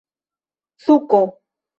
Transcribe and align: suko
suko 0.83 1.21